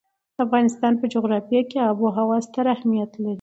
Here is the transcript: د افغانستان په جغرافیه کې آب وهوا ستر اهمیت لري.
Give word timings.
د 0.35 0.37
افغانستان 0.45 0.93
په 0.99 1.05
جغرافیه 1.13 1.61
کې 1.69 1.77
آب 1.89 1.97
وهوا 2.01 2.37
ستر 2.47 2.65
اهمیت 2.75 3.11
لري. 3.23 3.29